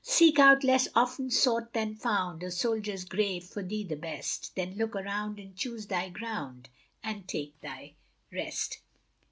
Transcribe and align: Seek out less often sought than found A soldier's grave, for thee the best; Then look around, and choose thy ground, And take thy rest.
Seek 0.03 0.39
out 0.39 0.63
less 0.63 0.87
often 0.95 1.29
sought 1.29 1.73
than 1.73 1.93
found 1.93 2.41
A 2.41 2.49
soldier's 2.49 3.05
grave, 3.05 3.43
for 3.43 3.61
thee 3.61 3.83
the 3.83 3.95
best; 3.95 4.55
Then 4.55 4.73
look 4.75 4.95
around, 4.95 5.37
and 5.37 5.55
choose 5.55 5.85
thy 5.85 6.09
ground, 6.09 6.69
And 7.03 7.27
take 7.27 7.61
thy 7.61 7.93
rest. 8.33 8.79